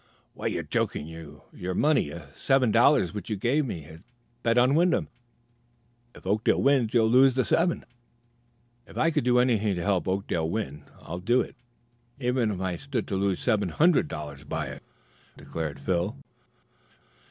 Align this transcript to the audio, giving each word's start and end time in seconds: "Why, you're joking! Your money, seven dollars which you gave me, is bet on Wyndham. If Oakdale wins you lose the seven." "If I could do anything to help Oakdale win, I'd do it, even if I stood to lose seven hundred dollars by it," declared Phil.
"Why, 0.33 0.47
you're 0.47 0.63
joking! 0.63 1.05
Your 1.05 1.75
money, 1.75 2.11
seven 2.33 2.71
dollars 2.71 3.13
which 3.13 3.29
you 3.29 3.35
gave 3.35 3.67
me, 3.67 3.85
is 3.85 4.01
bet 4.41 4.57
on 4.57 4.73
Wyndham. 4.73 5.09
If 6.15 6.25
Oakdale 6.25 6.59
wins 6.63 6.95
you 6.95 7.03
lose 7.03 7.35
the 7.35 7.45
seven." 7.45 7.85
"If 8.87 8.97
I 8.97 9.11
could 9.11 9.23
do 9.23 9.37
anything 9.37 9.75
to 9.75 9.83
help 9.83 10.07
Oakdale 10.07 10.49
win, 10.49 10.85
I'd 11.03 11.23
do 11.25 11.41
it, 11.41 11.55
even 12.19 12.49
if 12.49 12.59
I 12.59 12.77
stood 12.77 13.07
to 13.09 13.15
lose 13.15 13.39
seven 13.39 13.69
hundred 13.69 14.07
dollars 14.07 14.43
by 14.43 14.69
it," 14.69 14.81
declared 15.37 15.79
Phil. 15.81 16.15